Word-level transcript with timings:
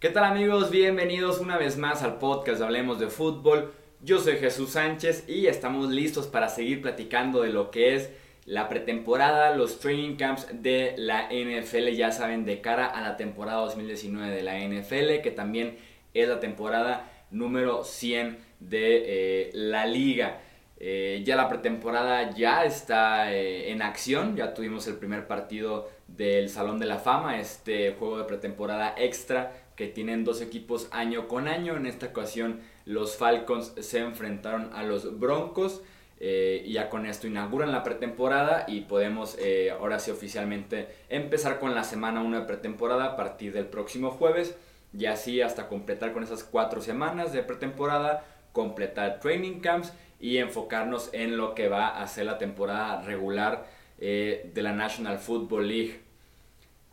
¿Qué 0.00 0.10
tal 0.10 0.22
amigos? 0.22 0.70
Bienvenidos 0.70 1.40
una 1.40 1.58
vez 1.58 1.76
más 1.76 2.04
al 2.04 2.20
podcast 2.20 2.62
Hablemos 2.62 3.00
de 3.00 3.08
Fútbol. 3.08 3.72
Yo 4.00 4.20
soy 4.20 4.36
Jesús 4.36 4.70
Sánchez 4.70 5.28
y 5.28 5.48
estamos 5.48 5.90
listos 5.90 6.28
para 6.28 6.48
seguir 6.48 6.82
platicando 6.82 7.42
de 7.42 7.48
lo 7.48 7.72
que 7.72 7.96
es 7.96 8.10
la 8.44 8.68
pretemporada, 8.68 9.56
los 9.56 9.80
training 9.80 10.14
camps 10.14 10.46
de 10.52 10.94
la 10.98 11.30
NFL, 11.32 11.88
ya 11.96 12.12
saben, 12.12 12.44
de 12.44 12.60
cara 12.60 12.86
a 12.86 13.00
la 13.00 13.16
temporada 13.16 13.58
2019 13.62 14.36
de 14.36 14.42
la 14.42 14.56
NFL, 14.60 15.20
que 15.20 15.32
también 15.32 15.78
es 16.14 16.28
la 16.28 16.38
temporada 16.38 17.10
número 17.32 17.82
100 17.82 18.38
de 18.60 19.02
eh, 19.04 19.50
la 19.52 19.84
liga. 19.84 20.42
Eh, 20.78 21.24
ya 21.24 21.34
la 21.34 21.48
pretemporada 21.48 22.36
ya 22.36 22.64
está 22.64 23.34
eh, 23.34 23.72
en 23.72 23.82
acción, 23.82 24.36
ya 24.36 24.54
tuvimos 24.54 24.86
el 24.86 24.94
primer 24.94 25.26
partido 25.26 25.90
del 26.06 26.48
Salón 26.50 26.78
de 26.78 26.86
la 26.86 26.98
Fama, 26.98 27.40
este 27.40 27.96
juego 27.98 28.18
de 28.18 28.24
pretemporada 28.26 28.94
extra 28.96 29.64
que 29.78 29.86
tienen 29.86 30.24
dos 30.24 30.42
equipos 30.42 30.88
año 30.90 31.28
con 31.28 31.48
año. 31.48 31.76
En 31.76 31.86
esta 31.86 32.06
ocasión 32.06 32.60
los 32.84 33.16
Falcons 33.16 33.72
se 33.80 34.00
enfrentaron 34.00 34.70
a 34.74 34.82
los 34.82 35.18
Broncos 35.18 35.80
eh, 36.20 36.62
y 36.66 36.72
ya 36.74 36.90
con 36.90 37.06
esto 37.06 37.26
inauguran 37.26 37.72
la 37.72 37.82
pretemporada 37.82 38.66
y 38.68 38.82
podemos 38.82 39.38
ahora 39.72 39.98
sí 40.00 40.10
oficialmente 40.10 40.88
empezar 41.08 41.58
con 41.58 41.74
la 41.74 41.84
semana 41.84 42.20
1 42.20 42.40
de 42.40 42.46
pretemporada 42.46 43.04
a 43.04 43.16
partir 43.16 43.54
del 43.54 43.66
próximo 43.66 44.10
jueves 44.10 44.54
y 44.96 45.06
así 45.06 45.40
hasta 45.40 45.68
completar 45.68 46.12
con 46.12 46.22
esas 46.22 46.44
cuatro 46.44 46.80
semanas 46.80 47.32
de 47.32 47.42
pretemporada, 47.42 48.24
completar 48.52 49.20
training 49.20 49.60
camps 49.60 49.92
y 50.20 50.38
enfocarnos 50.38 51.10
en 51.12 51.36
lo 51.36 51.54
que 51.54 51.68
va 51.68 52.00
a 52.00 52.06
ser 52.06 52.26
la 52.26 52.38
temporada 52.38 53.02
regular 53.02 53.66
eh, 53.98 54.50
de 54.54 54.62
la 54.62 54.72
National 54.72 55.18
Football 55.18 55.68
League. 55.68 56.00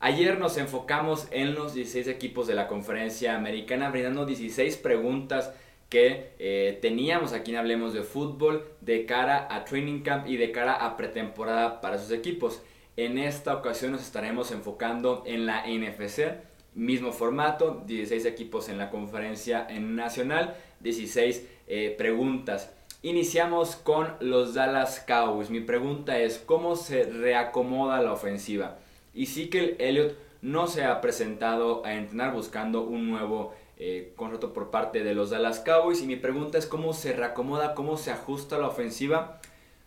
Ayer 0.05 0.37
nos 0.37 0.57
enfocamos 0.57 1.27
en 1.31 1.55
los 1.55 1.73
16 1.73 2.09
equipos 2.09 2.45
de 2.45 2.53
la 2.53 2.67
conferencia 2.67 3.35
americana, 3.35 3.89
brindando 3.89 4.27
16 4.27 4.77
preguntas 4.77 5.51
que 5.89 6.29
eh, 6.37 6.77
teníamos 6.79 7.33
aquí 7.33 7.49
en 7.49 7.57
Hablemos 7.57 7.91
de 7.91 8.03
Fútbol 8.03 8.67
de 8.81 9.07
cara 9.07 9.47
a 9.49 9.65
Training 9.65 10.01
Camp 10.01 10.27
y 10.27 10.37
de 10.37 10.51
cara 10.51 10.73
a 10.73 10.95
pretemporada 10.95 11.81
para 11.81 11.95
esos 11.95 12.11
equipos. 12.11 12.61
En 12.97 13.17
esta 13.17 13.55
ocasión 13.55 13.93
nos 13.93 14.03
estaremos 14.03 14.51
enfocando 14.51 15.23
en 15.25 15.47
la 15.47 15.65
NFC, 15.65 16.35
mismo 16.75 17.11
formato, 17.11 17.81
16 17.87 18.27
equipos 18.27 18.69
en 18.69 18.77
la 18.77 18.91
conferencia 18.91 19.67
nacional, 19.79 20.55
16 20.81 21.47
eh, 21.65 21.95
preguntas. 21.97 22.71
Iniciamos 23.01 23.75
con 23.75 24.13
los 24.19 24.53
Dallas 24.53 25.03
Cowboys. 25.07 25.49
Mi 25.49 25.61
pregunta 25.61 26.19
es, 26.19 26.37
¿cómo 26.37 26.75
se 26.75 27.05
reacomoda 27.05 28.03
la 28.03 28.13
ofensiva? 28.13 28.77
Y 29.15 29.25
sí 29.27 29.49
que 29.49 29.59
el 29.59 29.75
Elliott 29.79 30.17
no 30.41 30.67
se 30.67 30.83
ha 30.83 31.01
presentado 31.01 31.83
a 31.85 31.95
entrenar 31.95 32.33
buscando 32.33 32.83
un 32.83 33.09
nuevo 33.09 33.53
eh, 33.77 34.13
contrato 34.15 34.53
por 34.53 34.69
parte 34.69 35.03
de 35.03 35.15
los 35.15 35.31
Dallas 35.31 35.59
Cowboys. 35.61 36.03
Y 36.03 36.05
mi 36.05 36.17
pregunta 36.17 36.57
es, 36.57 36.67
¿cómo 36.67 36.93
se 36.93 37.13
reacomoda, 37.13 37.73
cómo 37.73 37.97
se 37.97 38.11
ajusta 38.11 38.59
la 38.59 38.67
ofensiva? 38.67 39.39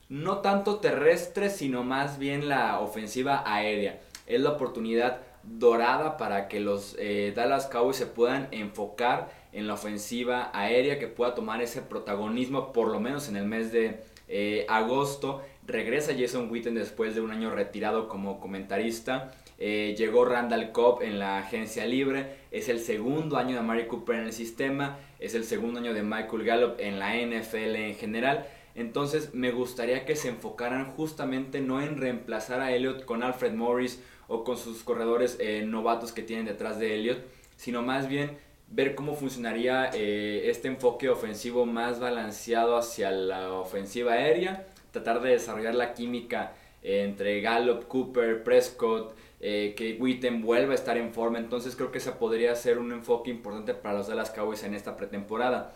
No 0.09 0.39
tanto 0.39 0.81
terrestre, 0.81 1.51
sino 1.51 1.85
más 1.85 2.19
bien 2.19 2.49
la 2.49 2.81
ofensiva 2.81 3.43
aérea. 3.47 4.01
Es 4.27 4.41
la 4.41 4.51
oportunidad 4.51 5.21
dorada 5.45 6.17
para 6.17 6.49
que 6.49 6.61
los 6.61 6.97
eh, 6.99 7.33
Dallas 7.37 7.67
Cowboys 7.67 7.97
se 7.97 8.07
puedan 8.07 8.49
enfocar 8.51 9.31
en 9.53 9.67
la 9.67 9.75
ofensiva 9.75 10.51
aérea, 10.53 10.99
que 10.99 11.07
pueda 11.07 11.35
tomar 11.35 11.63
ese 11.63 11.83
protagonismo 11.83 12.73
por 12.73 12.89
lo 12.89 13.01
menos 13.01 13.29
en 13.29 13.37
el 13.37 13.45
mes 13.45 13.73
de 13.73 14.03
eh, 14.29 14.67
agosto. 14.69 15.43
Regresa 15.69 16.15
Jason 16.19 16.51
Witten 16.51 16.75
después 16.75 17.15
de 17.15 17.21
un 17.21 17.31
año 17.31 17.51
retirado 17.51 18.09
como 18.09 18.41
comentarista. 18.41 19.33
Eh, 19.59 19.95
llegó 19.99 20.25
Randall 20.25 20.73
Cobb 20.73 21.03
en 21.03 21.19
la 21.19 21.39
agencia 21.39 21.85
libre. 21.85 22.37
Es 22.51 22.71
el 22.71 22.81
segundo 22.81 23.37
año 23.37 23.55
de 23.57 23.61
Mari 23.61 23.87
Cooper 23.87 24.17
en 24.17 24.25
el 24.25 24.33
sistema. 24.33 24.99
Es 25.21 25.35
el 25.35 25.45
segundo 25.45 25.79
año 25.79 25.93
de 25.93 26.03
Michael 26.03 26.45
Gallup 26.45 26.77
en 26.79 26.99
la 26.99 27.15
NFL 27.17 27.77
en 27.77 27.95
general. 27.97 28.47
Entonces 28.75 29.35
me 29.35 29.51
gustaría 29.51 30.07
que 30.07 30.17
se 30.17 30.29
enfocaran 30.29 30.87
justamente 30.93 31.61
no 31.61 31.83
en 31.83 31.99
reemplazar 31.99 32.63
a 32.63 32.73
Elliott 32.73 33.05
con 33.05 33.23
Alfred 33.23 33.53
Morris 33.53 34.03
o 34.27 34.45
con 34.45 34.57
sus 34.57 34.83
corredores 34.83 35.37
eh, 35.39 35.65
novatos 35.67 36.13
que 36.13 36.23
tienen 36.23 36.47
detrás 36.47 36.79
de 36.79 36.95
Elliott, 36.95 37.19
sino 37.57 37.83
más 37.83 38.09
bien 38.09 38.39
ver 38.69 38.95
cómo 38.95 39.15
funcionaría 39.15 39.91
eh, 39.93 40.49
este 40.49 40.69
enfoque 40.69 41.11
ofensivo 41.11 41.67
más 41.67 42.01
balanceado 42.01 42.79
hacia 42.79 43.11
la 43.11 43.53
ofensiva 43.53 44.13
aérea, 44.13 44.67
tratar 45.03 45.23
de 45.23 45.31
desarrollar 45.31 45.75
la 45.75 45.95
química 45.95 46.53
eh, 46.83 47.05
entre 47.05 47.41
Gallup, 47.41 47.87
Cooper, 47.89 48.43
Prescott, 48.45 49.17
eh, 49.41 49.75
que 49.77 49.97
Witten 50.01 50.43
vuelva 50.43 50.73
a 50.73 50.75
estar 50.75 50.97
en 50.97 51.13
forma, 51.13 51.39
entonces 51.39 51.77
creo 51.77 51.93
que 51.93 51.99
ese 51.99 52.13
podría 52.13 52.55
ser 52.57 52.79
un 52.79 52.93
enfoque 52.93 53.31
importante 53.31 53.75
para 53.75 53.99
los 53.99 54.09
Dallas 54.09 54.31
Cowboys 54.31 54.65
en 54.65 54.75
esta 54.75 54.97
pretemporada. 54.97 55.73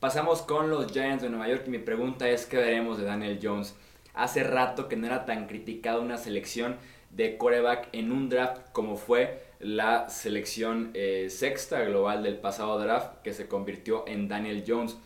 Pasamos 0.00 0.42
con 0.42 0.68
los 0.68 0.92
Giants 0.92 1.22
de 1.22 1.30
Nueva 1.30 1.48
York 1.48 1.64
y 1.66 1.70
mi 1.70 1.78
pregunta 1.78 2.28
es 2.28 2.44
qué 2.44 2.58
veremos 2.58 2.98
de 2.98 3.04
Daniel 3.04 3.40
Jones. 3.42 3.74
Hace 4.12 4.44
rato 4.44 4.88
que 4.88 4.96
no 4.96 5.06
era 5.06 5.24
tan 5.24 5.46
criticada 5.46 6.00
una 6.00 6.18
selección 6.18 6.76
de 7.10 7.38
coreback 7.38 7.88
en 7.92 8.12
un 8.12 8.28
draft 8.28 8.60
como 8.72 8.96
fue 8.96 9.42
la 9.58 10.10
selección 10.10 10.90
eh, 10.92 11.28
sexta 11.30 11.82
global 11.84 12.22
del 12.22 12.36
pasado 12.36 12.78
draft 12.78 13.22
que 13.22 13.32
se 13.32 13.48
convirtió 13.48 14.06
en 14.06 14.28
Daniel 14.28 14.64
Jones. 14.66 14.98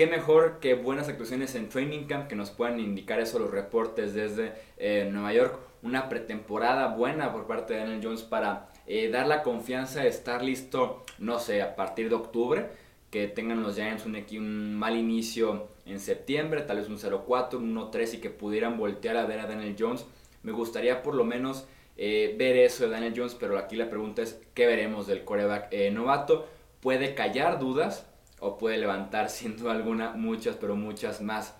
Qué 0.00 0.06
mejor 0.06 0.60
que 0.60 0.72
buenas 0.72 1.10
actuaciones 1.10 1.54
en 1.56 1.68
Training 1.68 2.04
Camp 2.04 2.26
que 2.26 2.34
nos 2.34 2.50
puedan 2.50 2.80
indicar 2.80 3.20
eso 3.20 3.38
los 3.38 3.50
reportes 3.50 4.14
desde 4.14 4.54
eh, 4.78 5.06
Nueva 5.12 5.34
York. 5.34 5.58
Una 5.82 6.08
pretemporada 6.08 6.96
buena 6.96 7.30
por 7.34 7.46
parte 7.46 7.74
de 7.74 7.80
Daniel 7.80 8.00
Jones 8.02 8.22
para 8.22 8.70
eh, 8.86 9.10
dar 9.10 9.26
la 9.26 9.42
confianza 9.42 10.00
de 10.00 10.08
estar 10.08 10.42
listo, 10.42 11.04
no 11.18 11.38
sé, 11.38 11.60
a 11.60 11.76
partir 11.76 12.08
de 12.08 12.14
octubre. 12.14 12.68
Que 13.10 13.28
tengan 13.28 13.62
los 13.62 13.74
Giants 13.74 14.06
un, 14.06 14.74
mal 14.74 14.96
inicio 14.96 15.68
en 15.84 16.00
septiembre, 16.00 16.62
tal 16.62 16.78
vez 16.78 16.88
un 16.88 16.96
0-4, 16.96 17.56
un 17.56 17.76
1-3 17.76 18.14
y 18.14 18.20
que 18.20 18.30
pudieran 18.30 18.78
voltear 18.78 19.18
a 19.18 19.26
ver 19.26 19.40
a 19.40 19.46
Daniel 19.46 19.76
Jones. 19.78 20.06
Me 20.42 20.52
gustaría 20.52 21.02
por 21.02 21.14
lo 21.14 21.24
menos 21.24 21.66
eh, 21.98 22.34
ver 22.38 22.56
eso 22.56 22.84
de 22.84 22.90
Daniel 22.90 23.12
Jones, 23.14 23.36
pero 23.38 23.58
aquí 23.58 23.76
la 23.76 23.90
pregunta 23.90 24.22
es, 24.22 24.40
¿qué 24.54 24.66
veremos 24.66 25.06
del 25.06 25.24
coreback 25.24 25.70
novato? 25.92 26.48
Puede 26.80 27.14
callar 27.14 27.58
dudas 27.58 28.09
o 28.40 28.58
puede 28.58 28.78
levantar 28.78 29.28
sin 29.30 29.56
duda 29.56 29.72
alguna 29.72 30.12
muchas, 30.12 30.56
pero 30.56 30.76
muchas 30.76 31.20
más. 31.20 31.54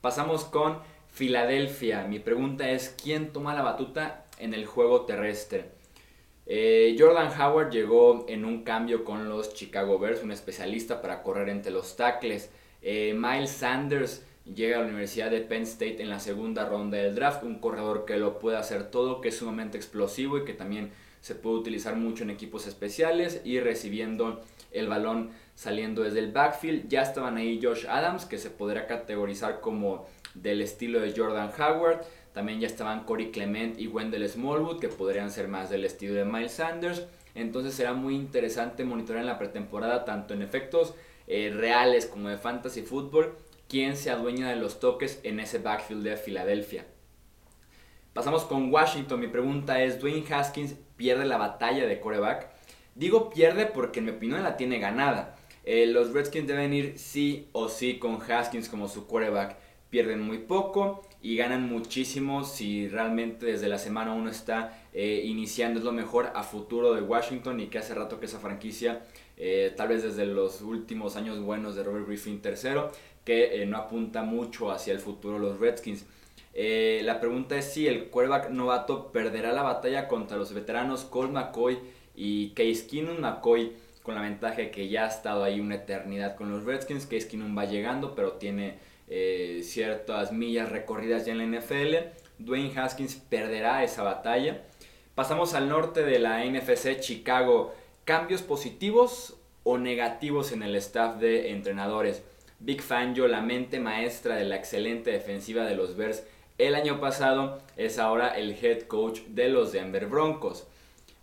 Pasamos 0.00 0.44
con 0.44 0.78
Filadelfia. 1.08 2.04
Mi 2.04 2.18
pregunta 2.18 2.70
es, 2.70 2.94
¿quién 3.02 3.32
toma 3.32 3.54
la 3.54 3.62
batuta 3.62 4.24
en 4.38 4.54
el 4.54 4.66
juego 4.66 5.02
terrestre? 5.02 5.70
Eh, 6.46 6.94
Jordan 6.98 7.32
Howard 7.40 7.70
llegó 7.70 8.24
en 8.28 8.44
un 8.44 8.62
cambio 8.62 9.04
con 9.04 9.28
los 9.28 9.52
Chicago 9.54 9.98
Bears, 9.98 10.22
un 10.22 10.30
especialista 10.30 11.02
para 11.02 11.22
correr 11.22 11.48
entre 11.48 11.72
los 11.72 11.96
tackles. 11.96 12.50
Miles 12.82 13.50
Sanders 13.50 14.22
llega 14.54 14.76
a 14.76 14.80
la 14.80 14.86
Universidad 14.86 15.30
de 15.30 15.40
Penn 15.40 15.62
State 15.62 16.00
en 16.00 16.08
la 16.08 16.20
segunda 16.20 16.68
ronda 16.68 16.98
del 16.98 17.14
draft, 17.14 17.42
un 17.42 17.58
corredor 17.58 18.04
que 18.04 18.16
lo 18.16 18.38
puede 18.38 18.56
hacer 18.56 18.90
todo, 18.90 19.20
que 19.20 19.28
es 19.30 19.36
sumamente 19.36 19.76
explosivo 19.76 20.38
y 20.38 20.44
que 20.44 20.52
también 20.52 20.92
se 21.20 21.34
puede 21.34 21.56
utilizar 21.56 21.96
mucho 21.96 22.22
en 22.22 22.30
equipos 22.30 22.66
especiales 22.66 23.40
y 23.44 23.58
recibiendo 23.58 24.40
el 24.70 24.86
balón 24.86 25.30
saliendo 25.56 26.04
desde 26.04 26.20
el 26.20 26.30
backfield. 26.30 26.88
Ya 26.88 27.02
estaban 27.02 27.36
ahí 27.36 27.58
Josh 27.60 27.86
Adams, 27.88 28.24
que 28.24 28.38
se 28.38 28.50
podrá 28.50 28.86
categorizar 28.86 29.60
como 29.60 30.06
del 30.34 30.62
estilo 30.62 31.00
de 31.00 31.12
Jordan 31.16 31.50
Howard. 31.58 32.02
También 32.32 32.60
ya 32.60 32.68
estaban 32.68 33.04
Corey 33.04 33.32
Clement 33.32 33.80
y 33.80 33.88
Wendell 33.88 34.28
Smallwood, 34.28 34.78
que 34.78 34.88
podrían 34.88 35.32
ser 35.32 35.48
más 35.48 35.70
del 35.70 35.84
estilo 35.84 36.14
de 36.14 36.24
Miles 36.24 36.52
Sanders. 36.52 37.04
Entonces 37.34 37.74
será 37.74 37.94
muy 37.94 38.14
interesante 38.14 38.84
monitorear 38.84 39.22
en 39.22 39.26
la 39.26 39.38
pretemporada 39.38 40.04
tanto 40.04 40.34
en 40.34 40.42
efectos 40.42 40.94
eh, 41.26 41.52
reales 41.52 42.06
como 42.06 42.28
de 42.28 42.36
fantasy 42.36 42.82
fútbol 42.82 43.36
quién 43.68 43.96
se 43.96 44.10
adueña 44.10 44.48
de 44.48 44.56
los 44.56 44.78
toques 44.80 45.20
en 45.24 45.40
ese 45.40 45.58
backfield 45.58 46.04
de 46.04 46.16
Filadelfia. 46.16 46.86
Pasamos 48.12 48.44
con 48.44 48.72
Washington. 48.72 49.20
Mi 49.20 49.26
pregunta 49.26 49.82
es, 49.82 50.00
¿Dwayne 50.00 50.24
Haskins 50.32 50.74
pierde 50.96 51.26
la 51.26 51.36
batalla 51.36 51.86
de 51.86 52.00
coreback? 52.00 52.48
Digo 52.94 53.28
pierde 53.28 53.66
porque 53.66 53.98
en 53.98 54.06
mi 54.06 54.12
opinión 54.12 54.42
la 54.42 54.56
tiene 54.56 54.78
ganada. 54.78 55.35
Eh, 55.66 55.88
los 55.88 56.12
Redskins 56.12 56.46
deben 56.46 56.72
ir 56.72 56.96
sí 56.96 57.48
o 57.50 57.68
sí 57.68 57.98
con 57.98 58.20
Haskins 58.22 58.68
como 58.68 58.88
su 58.88 59.06
quarterback. 59.06 59.56
Pierden 59.90 60.20
muy 60.20 60.38
poco 60.38 61.02
y 61.20 61.36
ganan 61.36 61.68
muchísimo 61.68 62.44
si 62.44 62.88
realmente 62.88 63.46
desde 63.46 63.68
la 63.68 63.78
semana 63.78 64.14
1 64.14 64.30
está 64.30 64.86
eh, 64.92 65.22
iniciando. 65.24 65.80
Es 65.80 65.84
lo 65.84 65.92
mejor 65.92 66.30
a 66.34 66.44
futuro 66.44 66.94
de 66.94 67.02
Washington 67.02 67.58
y 67.60 67.66
que 67.66 67.78
hace 67.78 67.94
rato 67.94 68.20
que 68.20 68.26
esa 68.26 68.38
franquicia, 68.38 69.02
eh, 69.36 69.74
tal 69.76 69.88
vez 69.88 70.04
desde 70.04 70.24
los 70.24 70.62
últimos 70.62 71.16
años 71.16 71.40
buenos 71.40 71.74
de 71.74 71.82
Robert 71.82 72.06
Griffin 72.06 72.40
III, 72.44 72.82
que 73.24 73.66
no 73.66 73.76
apunta 73.76 74.22
mucho 74.22 74.70
hacia 74.70 74.92
el 74.92 75.00
futuro 75.00 75.40
los 75.40 75.58
Redskins. 75.58 76.06
La 76.54 77.18
pregunta 77.20 77.58
es 77.58 77.72
si 77.72 77.88
el 77.88 78.08
quarterback 78.08 78.50
novato 78.50 79.10
perderá 79.10 79.52
la 79.52 79.62
batalla 79.62 80.06
contra 80.06 80.36
los 80.36 80.54
veteranos 80.54 81.04
Colt 81.04 81.32
McCoy 81.32 81.78
y 82.14 82.50
Case 82.50 82.86
Keenum. 82.86 83.18
McCoy 83.18 83.72
con 84.06 84.14
la 84.14 84.22
ventaja 84.22 84.58
de 84.58 84.70
que 84.70 84.88
ya 84.88 85.04
ha 85.04 85.08
estado 85.08 85.42
ahí 85.42 85.58
una 85.58 85.74
eternidad 85.74 86.36
con 86.36 86.50
los 86.50 86.64
Redskins. 86.64 87.06
Case 87.06 87.26
Keenum 87.26 87.58
va 87.58 87.64
llegando, 87.64 88.14
pero 88.14 88.34
tiene 88.34 88.78
eh, 89.08 89.62
ciertas 89.64 90.30
millas 90.30 90.70
recorridas 90.70 91.26
ya 91.26 91.32
en 91.32 91.38
la 91.38 91.58
NFL. 91.58 91.96
Dwayne 92.38 92.72
Haskins 92.78 93.16
perderá 93.16 93.82
esa 93.82 94.04
batalla. 94.04 94.62
Pasamos 95.16 95.54
al 95.54 95.68
norte 95.68 96.04
de 96.04 96.20
la 96.20 96.44
NFC, 96.44 97.00
Chicago 97.00 97.74
cambios 98.04 98.42
positivos 98.42 99.36
o 99.64 99.76
negativos 99.78 100.52
en 100.52 100.62
el 100.62 100.76
staff 100.76 101.16
de 101.16 101.50
entrenadores. 101.50 102.22
Big 102.60 102.82
Fangio, 102.82 103.26
la 103.26 103.40
mente 103.40 103.80
maestra 103.80 104.36
de 104.36 104.44
la 104.44 104.54
excelente 104.54 105.10
defensiva 105.10 105.64
de 105.64 105.74
los 105.74 105.96
Bears 105.96 106.22
el 106.58 106.76
año 106.76 107.00
pasado, 107.00 107.60
es 107.76 107.98
ahora 107.98 108.28
el 108.28 108.52
head 108.52 108.82
coach 108.82 109.22
de 109.28 109.48
los 109.48 109.72
Denver 109.72 110.06
Broncos. 110.06 110.66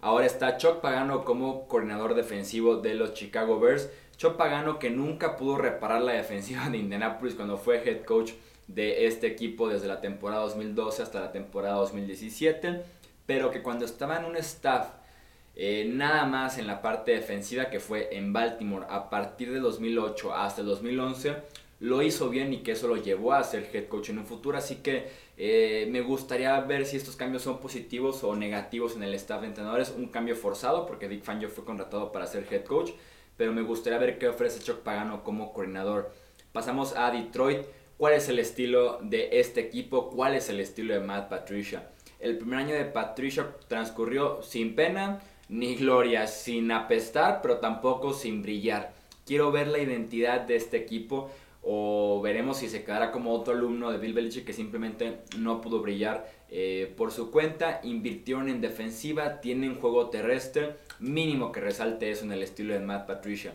Ahora 0.03 0.25
está 0.25 0.57
Chuck 0.57 0.81
Pagano 0.81 1.23
como 1.23 1.65
coordinador 1.69 2.13
defensivo 2.13 2.75
de 2.75 2.94
los 2.94 3.13
Chicago 3.13 3.57
Bears. 3.57 3.89
Chuck 4.17 4.35
Pagano 4.35 4.77
que 4.77 4.89
nunca 4.89 5.38
pudo 5.38 5.57
reparar 5.57 6.01
la 6.01 6.11
defensiva 6.11 6.69
de 6.69 6.77
Indianapolis 6.77 7.35
cuando 7.35 7.57
fue 7.57 7.81
head 7.89 8.03
coach 8.03 8.33
de 8.67 9.07
este 9.07 9.27
equipo 9.27 9.69
desde 9.69 9.88
la 9.88 10.01
temporada 10.01 10.41
2012 10.41 11.03
hasta 11.03 11.21
la 11.21 11.31
temporada 11.31 11.75
2017, 11.75 12.81
pero 13.25 13.50
que 13.50 13.61
cuando 13.61 13.85
estaba 13.85 14.17
en 14.17 14.25
un 14.25 14.35
staff 14.35 14.89
eh, 15.55 15.89
nada 15.89 16.25
más 16.25 16.57
en 16.57 16.67
la 16.67 16.81
parte 16.81 17.13
defensiva 17.13 17.69
que 17.69 17.79
fue 17.79 18.09
en 18.17 18.33
Baltimore 18.33 18.85
a 18.89 19.09
partir 19.09 19.53
de 19.53 19.61
2008 19.61 20.33
hasta 20.33 20.59
el 20.59 20.67
2011, 20.67 21.35
lo 21.79 22.01
hizo 22.01 22.29
bien 22.29 22.51
y 22.51 22.57
que 22.57 22.73
eso 22.73 22.89
lo 22.89 22.97
llevó 22.97 23.31
a 23.31 23.44
ser 23.45 23.69
head 23.71 23.88
coach 23.88 24.09
en 24.09 24.17
un 24.17 24.25
futuro. 24.25 24.57
Así 24.57 24.75
que 24.77 25.07
eh, 25.35 25.88
me 25.89 26.01
gustaría 26.01 26.59
ver 26.62 26.85
si 26.85 26.97
estos 26.97 27.15
cambios 27.15 27.44
son 27.44 27.59
positivos 27.59 28.24
o 28.24 28.35
negativos 28.35 28.95
en 28.95 29.03
el 29.03 29.13
staff 29.15 29.41
de 29.41 29.47
entrenadores. 29.47 29.94
Un 29.95 30.07
cambio 30.07 30.35
forzado 30.35 30.85
porque 30.85 31.07
Dick 31.07 31.24
Fangio 31.24 31.50
fue 31.50 31.65
contratado 31.65 32.12
para 32.12 32.27
ser 32.27 32.47
head 32.51 32.65
coach, 32.65 32.91
pero 33.35 33.51
me 33.51 33.62
gustaría 33.62 34.00
ver 34.00 34.19
qué 34.19 34.27
ofrece 34.27 34.59
Chuck 34.59 34.80
Pagano 34.80 35.24
como 35.24 35.53
coordinador. 35.53 36.12
Pasamos 36.51 36.95
a 36.95 37.09
Detroit. 37.12 37.65
¿Cuál 37.97 38.13
es 38.13 38.27
el 38.30 38.39
estilo 38.39 39.00
de 39.01 39.39
este 39.39 39.62
equipo? 39.62 40.09
¿Cuál 40.09 40.35
es 40.35 40.50
el 40.50 40.59
estilo 40.59 40.94
de 40.94 41.00
Matt 41.00 41.30
Patricia? 41.30 41.89
El 42.19 42.38
primer 42.38 42.59
año 42.59 42.75
de 42.75 42.86
Patricia 42.86 43.56
transcurrió 43.68 44.41
sin 44.44 44.75
pena 44.75 45.21
ni 45.50 45.75
gloria, 45.75 46.27
sin 46.27 46.71
apestar, 46.71 47.41
pero 47.41 47.57
tampoco 47.57 48.13
sin 48.13 48.41
brillar. 48.41 48.94
Quiero 49.25 49.51
ver 49.51 49.68
la 49.68 49.79
identidad 49.79 50.41
de 50.41 50.56
este 50.56 50.77
equipo 50.77 51.29
o 51.63 52.21
veremos 52.21 52.57
si 52.57 52.68
se 52.68 52.83
quedará 52.83 53.12
como 53.12 53.31
otro 53.31 53.54
alumno 53.54 53.92
de 53.92 53.98
Bill 53.98 54.13
Belichick 54.13 54.45
que 54.45 54.54
simplemente 54.54 55.19
no 55.38 55.62
pudo 55.62 55.81
brillar 55.81 56.30
eh, 56.50 56.94
por 56.98 57.12
su 57.12 57.31
cuenta. 57.31 57.80
Invirtieron 57.83 58.50
en 58.50 58.60
defensiva, 58.60 59.39
tienen 59.39 59.75
juego 59.75 60.10
terrestre, 60.10 60.75
mínimo 61.00 61.51
que 61.51 61.62
resalte 61.62 62.12
eso 62.12 62.25
en 62.25 62.33
el 62.33 62.44
estilo 62.44 62.74
de 62.74 62.81
Matt 62.81 63.07
Patricia. 63.07 63.54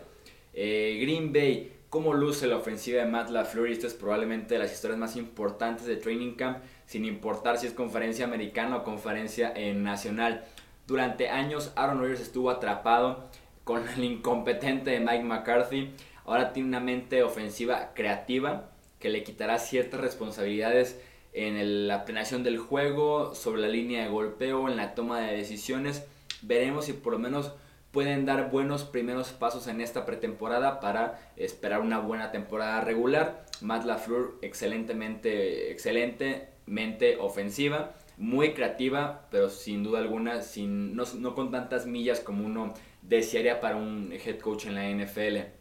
Eh, 0.53 0.97
Green 1.01 1.31
Bay, 1.31 1.71
cómo 1.89 2.13
luce 2.13 2.47
la 2.47 2.57
ofensiva 2.57 2.99
de 2.99 3.05
Matt 3.05 3.29
LaFleur, 3.29 3.69
esto 3.69 3.85
es 3.85 3.93
probablemente 3.93 4.55
de 4.55 4.59
las 4.59 4.73
historias 4.73 4.99
más 4.99 5.15
importantes 5.15 5.85
de 5.85 5.95
Training 5.95 6.33
Camp, 6.33 6.57
sin 6.87 7.05
importar 7.05 7.59
si 7.59 7.67
es 7.67 7.73
conferencia 7.73 8.25
americana 8.25 8.77
o 8.77 8.83
conferencia 8.83 9.53
eh, 9.55 9.73
nacional. 9.75 10.45
Durante 10.87 11.29
años 11.29 11.71
Aaron 11.75 11.99
Rodgers 11.99 12.21
estuvo 12.21 12.49
atrapado 12.49 13.29
con 13.63 13.87
el 13.87 14.03
incompetente 14.03 14.89
de 14.89 14.99
Mike 14.99 15.23
McCarthy. 15.23 15.91
Ahora 16.29 16.53
tiene 16.53 16.69
una 16.69 16.79
mente 16.79 17.23
ofensiva 17.23 17.89
creativa 17.95 18.69
que 18.99 19.09
le 19.09 19.23
quitará 19.23 19.57
ciertas 19.57 19.99
responsabilidades 19.99 21.01
en 21.33 21.87
la 21.87 22.05
planeación 22.05 22.43
del 22.43 22.59
juego, 22.59 23.33
sobre 23.33 23.61
la 23.61 23.67
línea 23.67 24.03
de 24.03 24.11
golpeo, 24.11 24.69
en 24.69 24.77
la 24.77 24.93
toma 24.93 25.21
de 25.21 25.35
decisiones. 25.35 26.05
Veremos 26.43 26.85
si 26.85 26.93
por 26.93 27.13
lo 27.13 27.17
menos 27.17 27.53
pueden 27.91 28.27
dar 28.27 28.51
buenos 28.51 28.83
primeros 28.83 29.31
pasos 29.31 29.65
en 29.65 29.81
esta 29.81 30.05
pretemporada 30.05 30.79
para 30.79 31.19
esperar 31.35 31.81
una 31.81 31.97
buena 31.97 32.31
temporada 32.31 32.81
regular. 32.81 33.47
Matt 33.61 33.85
LaFleur 33.85 34.37
excelentemente, 34.43 35.71
excelentemente 35.71 37.17
ofensiva 37.17 37.95
muy 38.17 38.53
creativa, 38.53 39.25
pero 39.31 39.49
sin 39.49 39.81
duda 39.81 39.97
alguna, 39.97 40.43
sin, 40.43 40.95
no, 40.95 41.05
no 41.17 41.33
con 41.33 41.49
tantas 41.49 41.87
millas 41.87 42.19
como 42.19 42.45
uno 42.45 42.75
desearía 43.01 43.59
para 43.59 43.77
un 43.77 44.13
head 44.13 44.37
coach 44.37 44.67
en 44.67 44.75
la 44.75 44.87
NFL. 44.89 45.58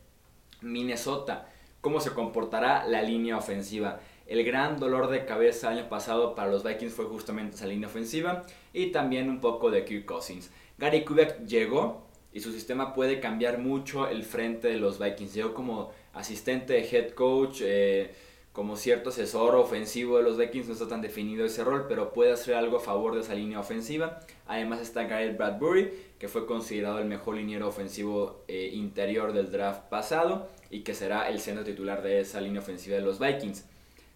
Minnesota, 0.60 1.48
¿cómo 1.80 2.00
se 2.00 2.10
comportará 2.10 2.86
la 2.86 3.02
línea 3.02 3.36
ofensiva? 3.36 4.00
El 4.26 4.44
gran 4.44 4.78
dolor 4.78 5.08
de 5.08 5.24
cabeza 5.24 5.70
año 5.70 5.88
pasado 5.88 6.34
para 6.34 6.50
los 6.50 6.62
Vikings 6.62 6.92
fue 6.92 7.06
justamente 7.06 7.56
esa 7.56 7.66
línea 7.66 7.88
ofensiva 7.88 8.44
y 8.72 8.92
también 8.92 9.30
un 9.30 9.40
poco 9.40 9.70
de 9.70 9.84
Kirk 9.84 10.04
Cousins. 10.04 10.50
Gary 10.76 11.04
Kubiak 11.04 11.46
llegó 11.46 12.06
y 12.32 12.40
su 12.40 12.52
sistema 12.52 12.92
puede 12.92 13.20
cambiar 13.20 13.58
mucho 13.58 14.06
el 14.06 14.22
frente 14.24 14.68
de 14.68 14.76
los 14.76 14.98
Vikings. 14.98 15.34
Llegó 15.34 15.54
como 15.54 15.92
asistente 16.12 16.74
de 16.74 16.88
head 16.88 17.10
coach. 17.12 17.60
Eh, 17.62 18.14
como 18.52 18.76
cierto 18.76 19.10
asesor 19.10 19.54
ofensivo 19.54 20.16
de 20.16 20.24
los 20.24 20.36
Vikings, 20.36 20.66
no 20.66 20.72
está 20.72 20.88
tan 20.88 21.00
definido 21.00 21.44
ese 21.44 21.62
rol, 21.62 21.86
pero 21.88 22.12
puede 22.12 22.32
hacer 22.32 22.54
algo 22.54 22.78
a 22.78 22.80
favor 22.80 23.14
de 23.14 23.20
esa 23.20 23.34
línea 23.34 23.60
ofensiva. 23.60 24.20
Además 24.46 24.80
está 24.80 25.04
Gareth 25.04 25.36
Bradbury, 25.36 25.92
que 26.18 26.28
fue 26.28 26.46
considerado 26.46 26.98
el 26.98 27.04
mejor 27.04 27.36
liniero 27.36 27.68
ofensivo 27.68 28.44
eh, 28.48 28.70
interior 28.72 29.32
del 29.32 29.52
draft 29.52 29.82
pasado 29.88 30.48
y 30.70 30.80
que 30.80 30.94
será 30.94 31.28
el 31.28 31.40
centro 31.40 31.64
titular 31.64 32.02
de 32.02 32.20
esa 32.20 32.40
línea 32.40 32.60
ofensiva 32.60 32.96
de 32.96 33.02
los 33.02 33.20
Vikings. 33.20 33.64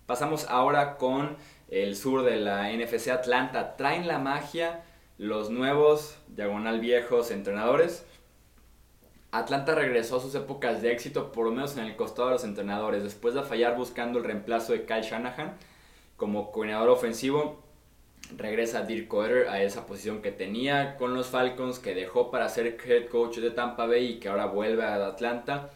Pasamos 0.06 0.46
ahora 0.48 0.96
con 0.96 1.36
el 1.68 1.94
sur 1.94 2.24
de 2.24 2.36
la 2.36 2.70
NFC 2.72 3.08
Atlanta. 3.08 3.76
Traen 3.76 4.08
la 4.08 4.18
magia 4.18 4.82
los 5.18 5.50
nuevos, 5.50 6.16
diagonal 6.26 6.80
viejos 6.80 7.30
entrenadores 7.30 8.04
Atlanta 9.32 9.74
regresó 9.74 10.18
a 10.18 10.20
sus 10.20 10.34
épocas 10.34 10.82
de 10.82 10.92
éxito, 10.92 11.32
por 11.32 11.46
lo 11.46 11.52
menos 11.52 11.74
en 11.78 11.86
el 11.86 11.96
costado 11.96 12.28
de 12.28 12.34
los 12.34 12.44
entrenadores. 12.44 13.02
Después 13.02 13.32
de 13.32 13.42
fallar 13.42 13.78
buscando 13.78 14.18
el 14.18 14.26
reemplazo 14.26 14.74
de 14.74 14.84
Kyle 14.84 15.00
Shanahan 15.00 15.54
como 16.18 16.52
coordinador 16.52 16.90
ofensivo, 16.90 17.62
regresa 18.36 18.82
Dirk 18.82 19.08
Coder 19.08 19.48
a 19.48 19.62
esa 19.62 19.86
posición 19.86 20.20
que 20.20 20.32
tenía 20.32 20.98
con 20.98 21.14
los 21.14 21.28
Falcons, 21.28 21.78
que 21.78 21.94
dejó 21.94 22.30
para 22.30 22.50
ser 22.50 22.76
head 22.84 23.08
coach 23.08 23.38
de 23.38 23.50
Tampa 23.50 23.86
Bay 23.86 24.04
y 24.04 24.20
que 24.20 24.28
ahora 24.28 24.44
vuelve 24.44 24.84
a 24.84 25.06
Atlanta. 25.06 25.70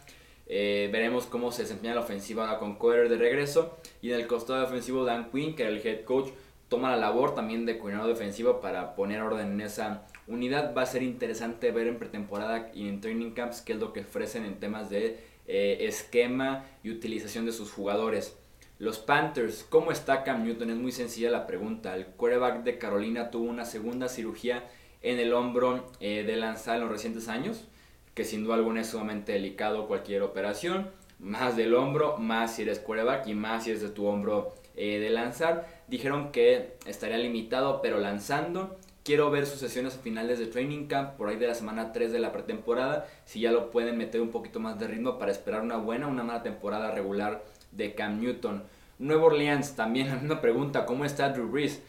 Eh, 0.45 0.89
veremos 0.91 1.25
cómo 1.25 1.51
se 1.51 1.63
desempeña 1.63 1.95
la 1.95 2.01
ofensiva 2.01 2.45
ahora 2.45 2.59
con 2.59 2.75
Coder 2.75 3.09
de 3.09 3.17
regreso. 3.17 3.75
Y 4.03 4.11
en 4.11 4.19
el 4.19 4.27
costado 4.27 4.63
ofensivo, 4.63 5.03
Dan 5.03 5.31
Quinn, 5.31 5.55
que 5.55 5.63
era 5.63 5.71
el 5.71 5.85
head 5.85 6.03
coach, 6.03 6.29
toma 6.69 6.91
la 6.91 6.97
labor 6.97 7.33
también 7.33 7.65
de 7.65 7.79
coordinador 7.79 8.13
defensivo 8.13 8.61
para 8.61 8.93
poner 8.93 9.19
orden 9.23 9.53
en 9.53 9.61
esa 9.61 10.03
unidad. 10.27 10.73
Va 10.75 10.83
a 10.83 10.85
ser 10.85 11.03
interesante 11.03 11.71
ver 11.71 11.87
en 11.87 11.97
pretemporada 11.97 12.71
y 12.73 12.87
en 12.87 13.01
training 13.01 13.31
camps 13.31 13.61
qué 13.61 13.73
es 13.73 13.79
lo 13.79 13.93
que 13.93 14.01
ofrecen 14.01 14.45
en 14.45 14.59
temas 14.59 14.89
de 14.89 15.19
eh, 15.47 15.77
esquema 15.81 16.65
y 16.83 16.91
utilización 16.91 17.45
de 17.45 17.51
sus 17.51 17.71
jugadores. 17.71 18.37
Los 18.79 18.99
Panthers, 18.99 19.65
¿cómo 19.67 19.91
está 19.91 20.23
Cam 20.23 20.43
Newton? 20.43 20.69
Es 20.69 20.77
muy 20.77 20.91
sencilla 20.91 21.31
la 21.31 21.47
pregunta. 21.47 21.95
El 21.95 22.05
quarterback 22.05 22.63
de 22.63 22.77
Carolina 22.77 23.31
tuvo 23.31 23.49
una 23.49 23.65
segunda 23.65 24.07
cirugía 24.07 24.69
en 25.01 25.19
el 25.19 25.33
hombro 25.33 25.85
eh, 25.99 26.23
de 26.23 26.35
lanzar 26.35 26.75
en 26.75 26.81
los 26.81 26.91
recientes 26.91 27.27
años, 27.27 27.65
que 28.13 28.23
sin 28.23 28.43
duda 28.43 28.55
alguna 28.55 28.81
es 28.81 28.87
sumamente 28.87 29.31
delicado 29.31 29.87
cualquier 29.87 30.21
operación. 30.21 30.91
Más 31.17 31.55
del 31.55 31.73
hombro, 31.73 32.17
más 32.17 32.55
si 32.55 32.61
eres 32.61 32.77
quarterback 32.77 33.25
y 33.27 33.33
más 33.33 33.63
si 33.63 33.71
es 33.71 33.81
de 33.81 33.89
tu 33.89 34.05
hombro 34.05 34.53
eh, 34.75 34.99
de 34.99 35.09
lanzar. 35.09 35.67
Dijeron 35.87 36.31
que 36.31 36.75
estaría 36.85 37.17
limitado, 37.17 37.81
pero 37.81 37.97
lanzando. 37.97 38.77
Quiero 39.07 39.31
ver 39.31 39.45
sus 39.45 39.61
sesiones 39.61 39.95
finales 39.95 40.37
de 40.37 40.47
training 40.47 40.87
camp 40.87 41.11
por 41.11 41.29
ahí 41.29 41.37
de 41.37 41.47
la 41.47 41.55
semana 41.55 41.93
3 41.93 42.11
de 42.11 42.19
la 42.19 42.33
pretemporada. 42.33 43.07
Si 43.23 43.39
ya 43.39 43.53
lo 43.53 43.71
pueden 43.71 43.97
meter 43.97 44.19
un 44.19 44.31
poquito 44.31 44.59
más 44.59 44.77
de 44.79 44.85
ritmo 44.85 45.17
para 45.17 45.31
esperar 45.31 45.61
una 45.61 45.77
buena, 45.77 46.07
una 46.07 46.25
mala 46.25 46.43
temporada 46.43 46.91
regular 46.91 47.41
de 47.71 47.95
Cam 47.95 48.19
Newton. 48.19 48.65
Nuevo 48.99 49.27
Orleans, 49.27 49.77
también 49.77 50.07
la 50.09 50.15
misma 50.15 50.41
pregunta, 50.41 50.85
¿cómo 50.85 51.05
está 51.05 51.29
Drew 51.29 51.47
Brees? 51.47 51.81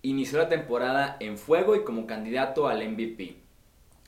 Inició 0.00 0.38
la 0.38 0.48
temporada 0.48 1.18
en 1.20 1.36
fuego 1.36 1.76
y 1.76 1.84
como 1.84 2.06
candidato 2.06 2.66
al 2.66 2.88
MVP. 2.88 3.36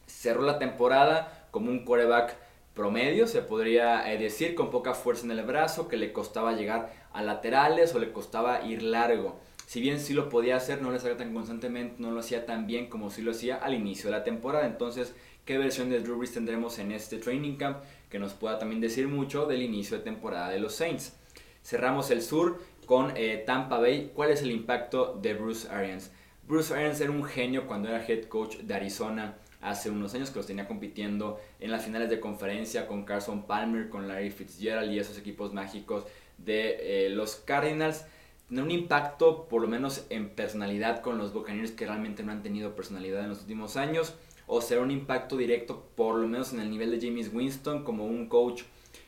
Cerró 0.07 0.41
la 0.41 0.59
temporada 0.59 1.49
como 1.51 1.71
un 1.71 1.85
quarterback 1.85 2.37
promedio, 2.73 3.27
se 3.27 3.43
podría 3.43 4.11
eh, 4.11 4.17
decir, 4.17 4.55
con 4.55 4.71
poca 4.71 4.95
fuerza 4.95 5.27
en 5.27 5.33
el 5.33 5.43
brazo, 5.43 5.89
que 5.89 5.99
le 5.99 6.11
costaba 6.11 6.55
llegar 6.55 6.91
a 7.13 7.21
laterales 7.21 7.95
o 7.95 7.99
le 7.99 8.13
costaba 8.13 8.65
ir 8.65 8.83
largo 8.83 9.39
si 9.67 9.81
bien 9.81 10.01
sí 10.01 10.15
lo 10.15 10.29
podía 10.29 10.57
hacer, 10.57 10.81
no 10.81 10.91
lo 10.91 10.97
hacía 10.97 11.17
tan 11.17 11.35
constantemente, 11.35 11.97
no 11.99 12.13
lo 12.13 12.21
hacía 12.21 12.47
tan 12.47 12.67
bien 12.67 12.87
como 12.87 13.11
sí 13.11 13.21
lo 13.21 13.33
hacía 13.33 13.57
al 13.57 13.75
inicio 13.75 14.07
de 14.07 14.17
la 14.17 14.25
temporada. 14.25 14.65
Entonces, 14.65 15.13
¿qué 15.45 15.59
versión 15.59 15.91
de 15.91 16.01
Drew 16.01 16.17
Brees 16.17 16.33
tendremos 16.33 16.79
en 16.79 16.93
este 16.93 17.19
training 17.19 17.57
camp 17.57 17.79
que 18.09 18.21
nos 18.21 18.33
pueda 18.33 18.59
también 18.59 18.81
decir 18.81 19.09
mucho 19.09 19.47
del 19.47 19.63
inicio 19.63 19.99
de 19.99 20.05
temporada 20.05 20.51
de 20.51 20.61
los 20.61 20.75
Saints? 20.75 21.17
Cerramos 21.65 22.13
el 22.13 22.23
sur 22.23 22.63
con 22.87 23.13
eh, 23.17 23.43
Tampa 23.45 23.79
Bay. 23.79 24.13
¿Cuál 24.15 24.31
es 24.31 24.41
el 24.41 24.53
impacto 24.53 25.19
de 25.21 25.35
Bruce 25.35 25.69
Arians? 25.69 26.13
Bruce 26.47 26.73
Arians 26.73 27.01
era 27.01 27.11
un 27.11 27.25
genio 27.25 27.67
cuando 27.67 27.89
era 27.89 28.07
head 28.07 28.27
coach 28.27 28.59
de 28.59 28.73
Arizona 28.73 29.37
hace 29.61 29.91
unos 29.91 30.15
años 30.15 30.31
que 30.31 30.39
los 30.39 30.47
tenía 30.47 30.69
compitiendo 30.69 31.41
en 31.59 31.73
las 31.73 31.85
finales 31.85 32.09
de 32.09 32.21
conferencia 32.21 32.87
con 32.87 33.05
Carson 33.05 33.49
Palmer, 33.49 33.89
con 33.89 34.07
Larry 34.07 34.31
Fitzgerald 34.31 34.93
y 34.93 35.01
esos 35.01 35.19
equipos 35.19 35.53
mágicos 35.53 36.05
de 36.39 37.07
eh, 37.07 37.11
los 37.11 37.35
Cardinals 37.35 38.05
tener 38.49 38.65
un 38.65 38.71
impacto, 38.71 39.49
por 39.49 39.62
lo 39.62 39.69
menos 39.69 40.07
en 40.11 40.31
personalidad, 40.31 41.03
con 41.03 41.19
los 41.19 41.33
Buccaneers 41.33 41.73
que 41.73 41.87
realmente 41.87 42.23
no 42.23 42.33
han 42.33 42.43
tenido 42.43 42.75
personalidad 42.75 43.23
en 43.23 43.31
los 43.31 43.41
últimos 43.41 43.76
años, 43.76 44.15
o 44.47 44.61
será 44.61 44.81
un 44.81 44.91
impacto 44.91 45.37
directo, 45.37 45.88
por 45.97 46.17
lo 46.17 46.29
menos 46.29 46.53
en 46.53 46.61
el 46.61 46.71
nivel 46.71 46.91
de 46.91 47.07
James 47.07 47.33
Winston, 47.33 47.85
como 47.85 48.07
un 48.07 48.29
coach 48.29 48.62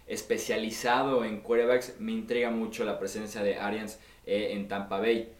especializado 0.07 1.25
en 1.25 1.41
quarterbacks. 1.41 1.97
Me 2.01 2.13
intriga 2.13 2.51
mucho 2.51 2.85
la 2.85 2.99
presencia 2.99 3.43
de 3.43 3.59
Arians 3.59 3.99
eh, 4.27 4.51
en 4.53 4.67
Tampa 4.67 4.99
Bay. 4.99 5.33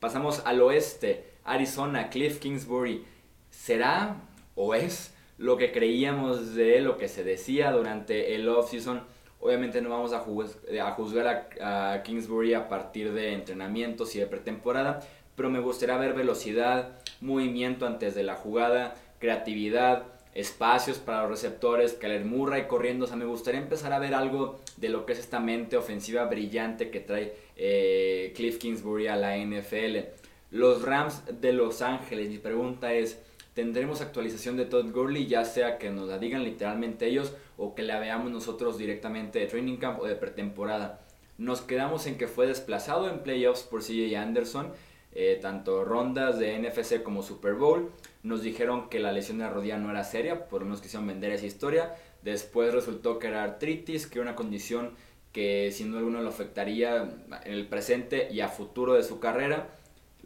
Pasamos 0.00 0.42
al 0.44 0.60
oeste, 0.60 1.24
Arizona, 1.44 2.10
Cliff 2.10 2.38
Kingsbury. 2.38 3.04
¿Será 3.50 4.20
o 4.56 4.74
es 4.74 5.14
lo 5.38 5.56
que 5.56 5.70
creíamos 5.70 6.54
de 6.54 6.80
lo 6.80 6.96
que 6.96 7.08
se 7.08 7.22
decía 7.22 7.70
durante 7.70 8.34
el 8.34 8.48
offseason. 8.48 9.02
Obviamente 9.46 9.80
no 9.80 9.90
vamos 9.90 10.12
a, 10.12 10.16
a 10.16 10.90
juzgar 10.90 11.48
a, 11.60 11.92
a, 11.92 12.02
Kingsbury 12.02 12.54
a 12.54 12.68
partir 12.68 13.12
de 13.12 13.32
entrenamientos 13.32 14.16
y 14.16 14.18
de 14.18 14.26
pretemporada, 14.26 15.06
pero 15.36 15.50
me 15.50 15.60
gustaría 15.60 15.96
ver 15.98 16.14
velocidad, 16.14 16.98
movimiento 17.20 17.86
antes 17.86 18.16
de 18.16 18.24
la 18.24 18.34
jugada, 18.34 18.94
creatividad, 19.20 20.02
espacios 20.34 20.98
para 20.98 21.22
los 21.22 21.30
receptores, 21.30 21.92
Kyler 21.92 22.24
Murray 22.24 22.66
corriendo. 22.66 23.04
O 23.04 23.08
sea, 23.08 23.16
me 23.16 23.24
gustaría 23.24 23.60
empezar 23.60 23.92
a 23.92 24.00
ver 24.00 24.14
algo 24.14 24.58
de 24.78 24.88
lo 24.88 25.06
que 25.06 25.12
es 25.12 25.20
esta 25.20 25.38
mente 25.38 25.76
ofensiva 25.76 26.24
brillante 26.24 26.90
que 26.90 26.98
trae 26.98 27.36
eh, 27.54 28.32
Cliff 28.34 28.58
Kingsbury 28.58 29.06
a 29.06 29.14
la 29.14 29.36
NFL. 29.38 30.08
Los 30.50 30.82
Rams 30.82 31.22
de 31.40 31.52
Los 31.52 31.82
Ángeles, 31.82 32.30
mi 32.30 32.38
pregunta 32.38 32.92
es, 32.92 33.22
¿tendremos 33.56 34.02
actualización 34.02 34.56
de 34.56 34.66
Todd 34.66 34.92
Gurley? 34.92 35.26
Ya 35.26 35.44
sea 35.44 35.78
que 35.78 35.90
nos 35.90 36.08
la 36.08 36.18
digan 36.18 36.44
literalmente 36.44 37.06
ellos 37.06 37.34
o 37.56 37.74
que 37.74 37.82
la 37.82 37.98
veamos 37.98 38.30
nosotros 38.30 38.78
directamente 38.78 39.40
de 39.40 39.46
training 39.46 39.78
camp 39.78 39.98
o 40.00 40.06
de 40.06 40.14
pretemporada. 40.14 41.00
Nos 41.38 41.62
quedamos 41.62 42.06
en 42.06 42.18
que 42.18 42.28
fue 42.28 42.46
desplazado 42.46 43.10
en 43.10 43.24
playoffs 43.24 43.62
por 43.62 43.82
CJ 43.82 44.14
Anderson 44.16 44.72
eh, 45.18 45.38
tanto 45.40 45.82
rondas 45.82 46.38
de 46.38 46.58
NFC 46.58 47.02
como 47.02 47.22
Super 47.22 47.54
Bowl. 47.54 47.90
Nos 48.22 48.42
dijeron 48.42 48.90
que 48.90 49.00
la 49.00 49.12
lesión 49.12 49.38
de 49.38 49.44
la 49.44 49.50
rodilla 49.50 49.78
no 49.78 49.90
era 49.90 50.04
seria, 50.04 50.46
por 50.48 50.60
lo 50.60 50.66
menos 50.66 50.82
quisieron 50.82 51.06
vender 51.06 51.32
esa 51.32 51.46
historia. 51.46 51.94
Después 52.20 52.74
resultó 52.74 53.18
que 53.18 53.28
era 53.28 53.42
artritis, 53.42 54.06
que 54.06 54.18
era 54.18 54.28
una 54.28 54.36
condición 54.36 54.90
que 55.32 55.72
sin 55.72 55.88
duda 55.88 56.00
alguna 56.00 56.20
lo 56.20 56.28
afectaría 56.28 57.14
en 57.44 57.52
el 57.52 57.66
presente 57.66 58.28
y 58.30 58.40
a 58.40 58.48
futuro 58.48 58.92
de 58.92 59.04
su 59.04 59.18
carrera. 59.18 59.70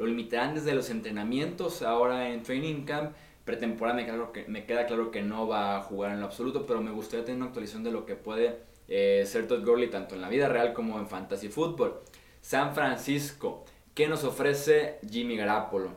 Lo 0.01 0.07
limitarán 0.07 0.55
desde 0.55 0.73
los 0.73 0.89
entrenamientos, 0.89 1.83
ahora 1.83 2.31
en 2.31 2.43
training 2.43 2.87
camp. 2.87 3.15
Pretemporada 3.45 3.99
me 4.49 4.65
queda 4.65 4.87
claro 4.87 5.11
que, 5.11 5.21
no 5.21 5.47
va 5.47 5.77
a 5.77 5.83
jugar 5.83 6.13
en 6.13 6.21
lo 6.21 6.25
absoluto, 6.25 6.65
pero 6.65 6.81
me 6.81 6.91
gustaría 6.91 7.27
tener 7.27 7.37
una 7.37 7.49
actualización 7.49 7.85
de 7.85 7.91
lo 7.91 8.07
que 8.07 8.17
puede 8.17 8.61
eh, 8.89 9.25
ser 9.27 9.47
Todd 9.47 9.63
Gurley 9.63 9.91
tanto 9.91 10.15
en 10.15 10.23
la 10.23 10.31
vida 10.31 10.49
real 10.49 10.73
como 10.73 10.99
en 10.99 11.07
fantasy 11.07 11.51
football. 11.51 12.01
San 12.41 12.75
Francisco. 12.75 13.67
¿Qué 13.95 14.09
nos 14.09 14.25
ofrece 14.25 15.01
Jimmy 15.07 15.37
Garapolo? 15.37 15.91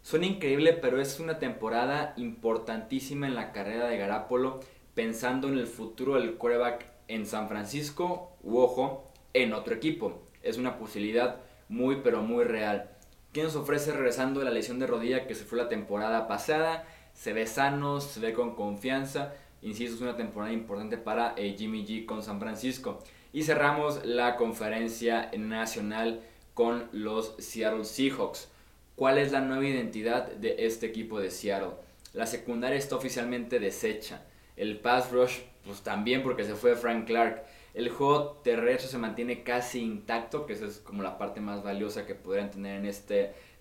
Suena 0.00 0.24
increíble, 0.24 0.72
pero 0.72 0.98
es 0.98 1.20
una 1.20 1.38
temporada 1.38 2.14
importantísima 2.16 3.26
en 3.26 3.34
la 3.34 3.52
carrera 3.52 3.86
de 3.86 3.98
Garapolo, 3.98 4.60
pensando 4.94 5.48
en 5.48 5.58
el 5.58 5.66
futuro 5.66 6.14
del 6.14 6.36
quarterback 6.36 6.86
en 7.08 7.26
San 7.26 7.50
Francisco 7.50 8.34
u 8.42 8.60
ojo, 8.60 9.12
en 9.34 9.52
otro 9.52 9.74
equipo. 9.74 10.22
Es 10.42 10.56
una 10.56 10.78
posibilidad 10.78 11.36
muy 11.68 11.96
pero 11.96 12.22
muy 12.22 12.44
real. 12.44 12.91
¿Qué 13.32 13.42
nos 13.42 13.56
ofrece 13.56 13.92
regresando 13.92 14.40
de 14.40 14.44
la 14.44 14.50
lesión 14.50 14.78
de 14.78 14.86
rodilla 14.86 15.26
que 15.26 15.34
se 15.34 15.44
fue 15.44 15.56
la 15.56 15.70
temporada 15.70 16.28
pasada? 16.28 16.86
Se 17.14 17.32
ve 17.32 17.46
sano, 17.46 18.02
se 18.02 18.20
ve 18.20 18.34
con 18.34 18.54
confianza. 18.54 19.32
Insisto, 19.62 19.94
es 19.94 20.02
una 20.02 20.16
temporada 20.18 20.52
importante 20.52 20.98
para 20.98 21.32
eh, 21.38 21.54
Jimmy 21.56 21.86
G 21.86 22.04
con 22.04 22.22
San 22.22 22.38
Francisco. 22.38 22.98
Y 23.32 23.44
cerramos 23.44 24.04
la 24.04 24.36
conferencia 24.36 25.30
nacional 25.38 26.20
con 26.52 26.90
los 26.92 27.34
Seattle 27.38 27.86
Seahawks. 27.86 28.50
¿Cuál 28.96 29.16
es 29.16 29.32
la 29.32 29.40
nueva 29.40 29.64
identidad 29.64 30.30
de 30.32 30.66
este 30.66 30.84
equipo 30.84 31.18
de 31.18 31.30
Seattle? 31.30 31.76
La 32.12 32.26
secundaria 32.26 32.76
está 32.76 32.96
oficialmente 32.96 33.58
deshecha. 33.58 34.26
El 34.56 34.78
pass 34.78 35.10
rush, 35.10 35.38
pues 35.64 35.80
también 35.80 36.22
porque 36.22 36.44
se 36.44 36.54
fue 36.54 36.76
Frank 36.76 37.06
Clark. 37.06 37.46
El 37.74 37.88
juego 37.88 38.40
terrestre 38.44 38.88
se 38.88 38.98
mantiene 38.98 39.42
casi 39.42 39.80
intacto, 39.80 40.46
que 40.46 40.52
esa 40.52 40.66
es 40.66 40.78
como 40.78 41.02
la 41.02 41.18
parte 41.18 41.40
más 41.40 41.62
valiosa 41.62 42.06
que 42.06 42.14
podrían 42.14 42.50
tener 42.50 42.78
en 42.78 42.86
esta 42.86 43.14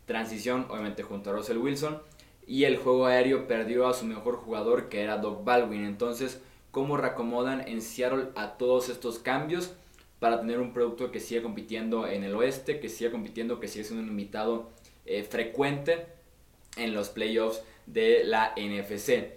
transición, 0.06 0.66
obviamente 0.70 1.04
junto 1.04 1.30
a 1.30 1.34
Russell 1.34 1.58
Wilson. 1.58 2.02
Y 2.46 2.66
el 2.66 2.78
juego 2.78 3.06
aéreo 3.06 3.48
perdió 3.48 3.88
a 3.88 3.94
su 3.94 4.06
mejor 4.06 4.36
jugador, 4.36 4.90
que 4.90 5.02
era 5.02 5.18
Doug 5.18 5.44
Baldwin. 5.44 5.86
Entonces, 5.86 6.42
¿cómo 6.72 6.98
reacomodan 6.98 7.68
en 7.68 7.82
Seattle 7.82 8.30
a 8.36 8.58
todos 8.58 8.90
estos 8.90 9.20
cambios? 9.20 9.74
para 10.22 10.40
tener 10.40 10.60
un 10.60 10.72
producto 10.72 11.12
que 11.12 11.20
siga 11.20 11.42
compitiendo 11.42 12.08
en 12.08 12.24
el 12.24 12.36
oeste, 12.36 12.80
que 12.80 12.90
siga 12.90 13.10
compitiendo, 13.10 13.60
que 13.60 13.68
siga 13.68 13.86
siendo 13.86 14.04
un 14.04 14.10
invitado 14.12 14.70
eh, 15.08 15.24
frecuente 15.24 16.06
en 16.78 16.94
los 16.94 17.10
playoffs 17.10 17.64
de 17.88 18.24
la 18.24 18.54
NFC. 18.56 19.32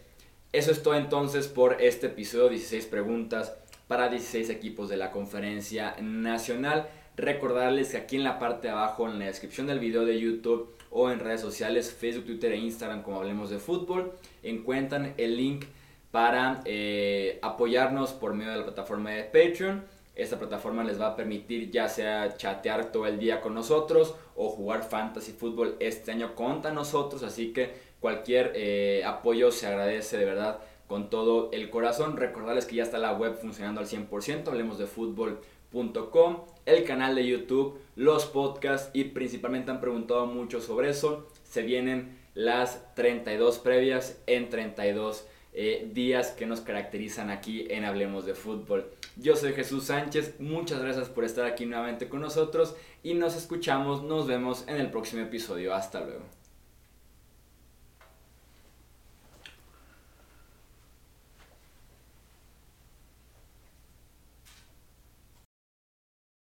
Eso 0.53 0.71
es 0.71 0.83
todo 0.83 0.95
entonces 0.95 1.49
por 1.49 1.81
este 1.81 2.09
episodio, 2.09 2.51
16 2.51 2.85
preguntas 2.85 3.57
para 3.89 4.09
16 4.09 4.51
equipos 4.51 4.89
de 4.89 4.97
la 4.97 5.11
conferencia 5.11 5.97
nacional. 6.01 6.89
Recordarles 7.17 7.91
que 7.91 7.97
aquí 7.97 8.17
en 8.17 8.25
la 8.25 8.39
parte 8.39 8.69
de 8.69 8.73
abajo, 8.73 9.09
en 9.09 9.19
la 9.19 9.27
descripción 9.27 9.67
del 9.67 9.79
video 9.79 10.05
de 10.05 10.19
YouTube 10.19 10.75
o 10.91 11.11
en 11.11 11.21
redes 11.21 11.41
sociales, 11.41 11.93
Facebook, 11.93 12.27
Twitter 12.27 12.53
e 12.53 12.57
Instagram, 12.57 13.03
como 13.03 13.19
hablemos 13.19 13.51
de 13.51 13.59
fútbol, 13.59 14.13
encuentran 14.43 15.15
el 15.17 15.37
link 15.37 15.67
para 16.11 16.63
eh, 16.65 17.39
apoyarnos 17.43 18.13
por 18.13 18.35
medio 18.35 18.53
de 18.53 18.59
la 18.59 18.65
plataforma 18.65 19.11
de 19.11 19.25
Patreon 19.25 19.95
esta 20.15 20.39
plataforma 20.39 20.85
les 20.85 21.01
va 21.01 21.09
a 21.09 21.17
permitir 21.17 21.71
ya 21.71 21.89
sea 21.89 22.37
chatear 22.37 22.93
todo 22.93 23.07
el 23.07 23.19
día 23.19 23.41
con 23.41 23.53
nosotros 23.53 24.15
o 24.37 24.49
jugar 24.49 24.85
fantasy 24.85 25.33
fútbol 25.33 25.77
este 25.81 26.13
año 26.13 26.37
contra 26.37 26.73
nosotros. 26.73 27.25
Así 27.25 27.53
que 27.53 27.73
cualquier 27.99 28.53
eh, 28.55 29.03
apoyo 29.05 29.51
se 29.51 29.67
agradece 29.67 30.17
de 30.17 30.25
verdad 30.25 30.61
con 30.87 31.11
todo 31.11 31.51
el 31.53 31.71
corazón. 31.71 32.17
Recordarles 32.17 32.67
que 32.67 32.77
ya 32.77 32.83
está 32.83 32.99
la 32.99 33.13
web 33.13 33.37
funcionando 33.41 33.81
al 33.81 33.87
100%, 33.87 34.49
hablemos 34.49 34.79
de 34.79 34.87
fútbol.com, 34.87 36.45
el 36.67 36.85
canal 36.85 37.15
de 37.15 37.27
YouTube, 37.27 37.79
los 37.97 38.27
podcasts 38.27 38.91
y 38.93 39.05
principalmente 39.05 39.71
han 39.71 39.81
preguntado 39.81 40.27
mucho 40.27 40.61
sobre 40.61 40.91
eso. 40.91 41.29
Se 41.43 41.63
vienen 41.63 42.19
las 42.35 42.95
32 42.95 43.59
previas 43.59 44.21
en 44.27 44.51
32 44.51 45.27
eh, 45.57 45.89
días 45.93 46.33
que 46.33 46.47
nos 46.47 46.61
caracterizan 46.61 47.31
aquí 47.31 47.67
en 47.71 47.85
Hablemos 47.85 48.27
de 48.27 48.35
Fútbol. 48.35 48.91
Yo 49.17 49.37
soy 49.37 49.53
Jesús 49.53 49.85
Sánchez, 49.85 50.41
muchas 50.41 50.83
gracias 50.83 51.09
por 51.09 51.25
estar 51.25 51.47
aquí 51.47 51.65
nuevamente 51.65 52.09
con 52.09 52.21
nosotros 52.21 52.75
y 53.05 53.15
nos 53.15 53.37
escuchamos, 53.37 54.03
nos 54.03 54.27
vemos 54.27 54.65
en 54.67 54.77
el 54.77 54.91
próximo 54.91 55.23
episodio. 55.23 55.73
Hasta 55.73 56.01
luego. 56.01 56.44